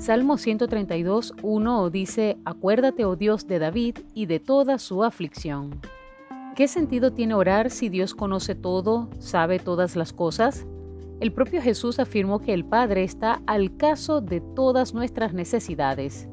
Salmo 0.00 0.38
132, 0.38 1.34
1 1.42 1.90
dice, 1.90 2.38
Acuérdate, 2.46 3.04
oh 3.04 3.16
Dios 3.16 3.46
de 3.46 3.58
David, 3.58 3.98
y 4.14 4.24
de 4.24 4.40
toda 4.40 4.78
su 4.78 5.04
aflicción. 5.04 5.78
¿Qué 6.56 6.68
sentido 6.68 7.12
tiene 7.12 7.34
orar 7.34 7.68
si 7.68 7.90
Dios 7.90 8.14
conoce 8.14 8.54
todo, 8.54 9.10
sabe 9.18 9.58
todas 9.58 9.96
las 9.96 10.14
cosas? 10.14 10.66
El 11.20 11.34
propio 11.34 11.60
Jesús 11.60 11.98
afirmó 11.98 12.38
que 12.38 12.54
el 12.54 12.64
Padre 12.64 13.04
está 13.04 13.42
al 13.46 13.76
caso 13.76 14.22
de 14.22 14.40
todas 14.40 14.94
nuestras 14.94 15.34
necesidades. 15.34 16.30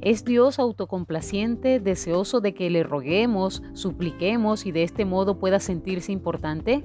¿Es 0.00 0.24
Dios 0.24 0.60
autocomplaciente, 0.60 1.80
deseoso 1.80 2.40
de 2.40 2.54
que 2.54 2.70
le 2.70 2.84
roguemos, 2.84 3.64
supliquemos 3.72 4.64
y 4.64 4.70
de 4.70 4.84
este 4.84 5.04
modo 5.04 5.40
pueda 5.40 5.58
sentirse 5.58 6.12
importante? 6.12 6.84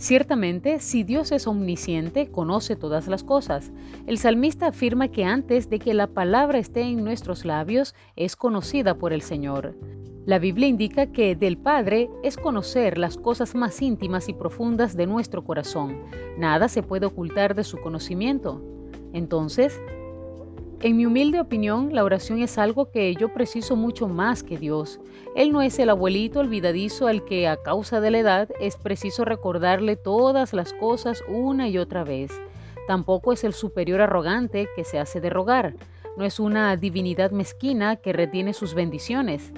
Ciertamente, 0.00 0.80
si 0.80 1.04
Dios 1.04 1.30
es 1.30 1.46
omnisciente, 1.46 2.30
conoce 2.30 2.74
todas 2.74 3.06
las 3.06 3.22
cosas. 3.22 3.70
El 4.06 4.16
salmista 4.16 4.68
afirma 4.68 5.08
que 5.08 5.26
antes 5.26 5.68
de 5.68 5.78
que 5.78 5.92
la 5.92 6.06
palabra 6.06 6.58
esté 6.58 6.80
en 6.80 7.04
nuestros 7.04 7.44
labios, 7.44 7.94
es 8.16 8.34
conocida 8.34 8.94
por 8.94 9.12
el 9.12 9.20
Señor. 9.20 9.76
La 10.24 10.38
Biblia 10.38 10.68
indica 10.68 11.08
que 11.08 11.36
del 11.36 11.58
Padre 11.58 12.08
es 12.22 12.38
conocer 12.38 12.96
las 12.96 13.18
cosas 13.18 13.54
más 13.54 13.82
íntimas 13.82 14.30
y 14.30 14.32
profundas 14.32 14.96
de 14.96 15.06
nuestro 15.06 15.44
corazón. 15.44 15.98
Nada 16.38 16.68
se 16.68 16.82
puede 16.82 17.04
ocultar 17.04 17.54
de 17.54 17.64
su 17.64 17.76
conocimiento. 17.76 18.62
Entonces, 19.12 19.78
en 20.82 20.96
mi 20.96 21.04
humilde 21.04 21.40
opinión, 21.40 21.94
la 21.94 22.04
oración 22.04 22.40
es 22.40 22.56
algo 22.56 22.90
que 22.90 23.14
yo 23.14 23.32
preciso 23.34 23.76
mucho 23.76 24.08
más 24.08 24.42
que 24.42 24.56
Dios. 24.56 24.98
Él 25.36 25.52
no 25.52 25.60
es 25.60 25.78
el 25.78 25.90
abuelito 25.90 26.40
olvidadizo 26.40 27.06
al 27.06 27.24
que 27.24 27.48
a 27.48 27.56
causa 27.62 28.00
de 28.00 28.10
la 28.10 28.18
edad 28.18 28.48
es 28.60 28.76
preciso 28.76 29.26
recordarle 29.26 29.96
todas 29.96 30.54
las 30.54 30.72
cosas 30.72 31.22
una 31.28 31.68
y 31.68 31.76
otra 31.76 32.02
vez. 32.02 32.30
Tampoco 32.86 33.32
es 33.32 33.44
el 33.44 33.52
superior 33.52 34.00
arrogante 34.00 34.68
que 34.74 34.84
se 34.84 34.98
hace 34.98 35.20
de 35.20 35.28
rogar. 35.28 35.74
No 36.16 36.24
es 36.24 36.40
una 36.40 36.74
divinidad 36.76 37.30
mezquina 37.30 37.96
que 37.96 38.14
retiene 38.14 38.54
sus 38.54 38.74
bendiciones. 38.74 39.52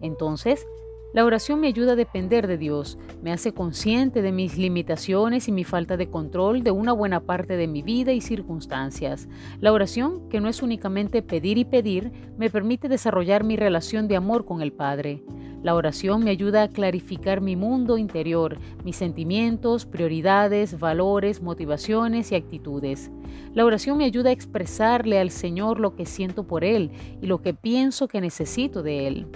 Entonces, 0.00 0.66
la 1.14 1.24
oración 1.24 1.60
me 1.60 1.68
ayuda 1.68 1.92
a 1.92 1.96
depender 1.96 2.46
de 2.46 2.58
Dios, 2.58 2.98
me 3.22 3.32
hace 3.32 3.54
consciente 3.54 4.20
de 4.20 4.30
mis 4.30 4.58
limitaciones 4.58 5.48
y 5.48 5.52
mi 5.52 5.64
falta 5.64 5.96
de 5.96 6.10
control 6.10 6.62
de 6.62 6.70
una 6.70 6.92
buena 6.92 7.20
parte 7.20 7.56
de 7.56 7.66
mi 7.66 7.80
vida 7.80 8.12
y 8.12 8.20
circunstancias. 8.20 9.26
La 9.58 9.72
oración, 9.72 10.28
que 10.28 10.40
no 10.40 10.48
es 10.48 10.62
únicamente 10.62 11.22
pedir 11.22 11.56
y 11.56 11.64
pedir, 11.64 12.12
me 12.36 12.50
permite 12.50 12.88
desarrollar 12.88 13.42
mi 13.42 13.56
relación 13.56 14.06
de 14.06 14.16
amor 14.16 14.44
con 14.44 14.60
el 14.60 14.72
Padre. 14.72 15.22
La 15.62 15.74
oración 15.74 16.22
me 16.22 16.30
ayuda 16.30 16.64
a 16.64 16.68
clarificar 16.68 17.40
mi 17.40 17.56
mundo 17.56 17.96
interior, 17.96 18.58
mis 18.84 18.96
sentimientos, 18.96 19.86
prioridades, 19.86 20.78
valores, 20.78 21.42
motivaciones 21.42 22.30
y 22.32 22.34
actitudes. 22.34 23.10
La 23.54 23.64
oración 23.64 23.96
me 23.96 24.04
ayuda 24.04 24.28
a 24.28 24.34
expresarle 24.34 25.18
al 25.18 25.30
Señor 25.30 25.80
lo 25.80 25.96
que 25.96 26.04
siento 26.04 26.46
por 26.46 26.64
Él 26.64 26.92
y 27.22 27.26
lo 27.26 27.40
que 27.40 27.54
pienso 27.54 28.08
que 28.08 28.20
necesito 28.20 28.82
de 28.82 29.08
Él. 29.08 29.26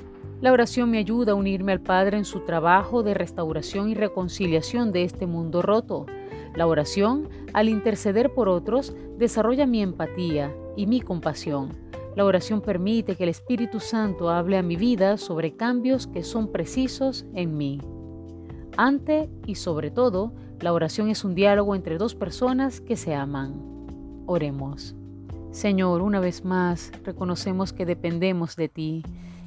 La 0.43 0.51
oración 0.51 0.91
me 0.91 0.99
ayuda 0.99 1.33
a 1.33 1.35
unirme 1.37 1.71
al 1.71 1.81
Padre 1.81 2.19
en 2.19 2.25
su 2.25 2.41
trabajo 2.41 3.05
de 3.05 3.15
restauración 3.15 3.89
y 3.89 3.95
reconciliación 3.95 4.91
de 4.91 5.05
este 5.05 5.29
mundo 5.29 5.63
roto. 5.63 6.05
La 6.57 6.67
oración, 6.67 7.29
al 7.53 7.69
interceder 7.69 8.35
por 8.35 8.49
otros, 8.49 8.93
desarrolla 9.19 9.69
mi 9.69 9.83
empatía 9.83 10.53
y 10.77 10.89
mi 10.89 11.01
compasión. 11.01 11.69
La 12.17 12.25
oración 12.25 12.61
permite 12.61 13.15
que 13.15 13.23
el 13.23 13.29
Espíritu 13.29 13.79
Santo 13.79 14.31
hable 14.31 14.59
a 14.59 14.65
mi 14.65 14.75
vida 14.75 15.17
sobre 15.17 15.55
cambios 15.55 16.09
que 16.09 16.25
son 16.25 16.51
precisos 16.51 17.25
en 17.35 17.57
mí. 17.57 17.81
Ante 18.77 19.31
y 19.47 19.55
sobre 19.55 19.93
todo, 19.93 20.33
la 20.59 20.73
oración 20.73 21.09
es 21.09 21.23
un 21.23 21.37
diálogo 21.37 21.77
entre 21.77 21.99
dos 21.99 22.17
personas 22.17 22.81
que 22.81 22.97
se 22.97 23.15
aman. 23.15 23.63
Oremos. 24.27 24.97
Señor, 25.53 26.03
una 26.03 26.19
vez 26.19 26.45
más, 26.45 26.91
reconocemos 27.05 27.73
que 27.73 27.87
dependemos 27.87 28.57
de 28.57 28.69
ti 28.69 29.05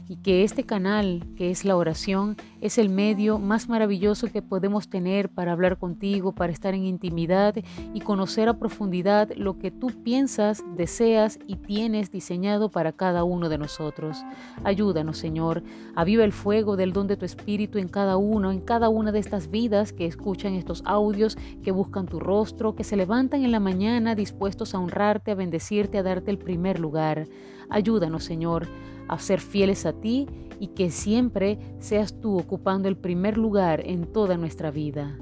y 0.07 0.17
que 0.17 0.43
este 0.43 0.63
canal, 0.63 1.25
que 1.35 1.51
es 1.51 1.65
la 1.65 1.75
oración, 1.75 2.35
es 2.61 2.77
el 2.77 2.89
medio 2.89 3.39
más 3.39 3.69
maravilloso 3.69 4.27
que 4.31 4.41
podemos 4.41 4.89
tener 4.89 5.29
para 5.29 5.51
hablar 5.51 5.77
contigo, 5.77 6.33
para 6.33 6.53
estar 6.53 6.73
en 6.73 6.85
intimidad 6.85 7.55
y 7.93 8.01
conocer 8.01 8.49
a 8.49 8.57
profundidad 8.57 9.31
lo 9.35 9.57
que 9.57 9.71
tú 9.71 9.87
piensas, 10.03 10.63
deseas 10.75 11.39
y 11.47 11.55
tienes 11.55 12.11
diseñado 12.11 12.69
para 12.69 12.91
cada 12.91 13.23
uno 13.23 13.49
de 13.49 13.57
nosotros. 13.57 14.23
Ayúdanos, 14.63 15.17
Señor, 15.17 15.63
aviva 15.95 16.23
el 16.23 16.33
fuego 16.33 16.75
del 16.75 16.93
don 16.93 17.07
de 17.07 17.17
tu 17.17 17.25
Espíritu 17.25 17.77
en 17.77 17.87
cada 17.87 18.17
uno, 18.17 18.51
en 18.51 18.61
cada 18.61 18.89
una 18.89 19.11
de 19.11 19.19
estas 19.19 19.49
vidas 19.49 19.93
que 19.93 20.05
escuchan 20.05 20.53
estos 20.53 20.81
audios, 20.85 21.37
que 21.63 21.71
buscan 21.71 22.05
tu 22.05 22.19
rostro, 22.19 22.75
que 22.75 22.83
se 22.83 22.95
levantan 22.95 23.43
en 23.43 23.51
la 23.51 23.59
mañana 23.59 24.15
dispuestos 24.15 24.73
a 24.73 24.79
honrarte, 24.79 25.31
a 25.31 25.35
bendecirte, 25.35 25.97
a 25.97 26.03
darte 26.03 26.31
el 26.31 26.37
primer 26.37 26.79
lugar. 26.79 27.27
Ayúdanos, 27.69 28.23
Señor 28.23 28.67
a 29.07 29.19
ser 29.19 29.39
fieles 29.39 29.85
a 29.85 29.93
ti 29.93 30.27
y 30.59 30.67
que 30.67 30.89
siempre 30.89 31.59
seas 31.79 32.19
tú 32.19 32.37
ocupando 32.37 32.87
el 32.87 32.97
primer 32.97 33.37
lugar 33.37 33.81
en 33.85 34.11
toda 34.11 34.37
nuestra 34.37 34.71
vida. 34.71 35.17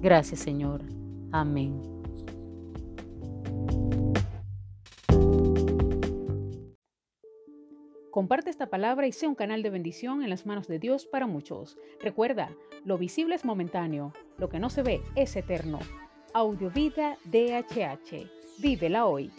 Gracias 0.00 0.40
Señor. 0.40 0.82
Amén. 1.30 1.80
Comparte 8.10 8.50
esta 8.50 8.66
palabra 8.66 9.06
y 9.06 9.12
sea 9.12 9.30
un 9.30 9.34
canal 9.34 9.62
de 9.62 9.70
bendición 9.70 10.22
en 10.22 10.28
las 10.28 10.44
manos 10.44 10.68
de 10.68 10.78
Dios 10.78 11.06
para 11.06 11.26
muchos. 11.26 11.78
Recuerda, 12.02 12.50
lo 12.84 12.98
visible 12.98 13.34
es 13.34 13.46
momentáneo, 13.46 14.12
lo 14.36 14.50
que 14.50 14.58
no 14.58 14.68
se 14.68 14.82
ve 14.82 15.00
es 15.16 15.34
eterno. 15.34 15.78
Audiovida 16.34 17.16
DHH. 17.24 18.28
Vívela 18.58 19.06
hoy. 19.06 19.30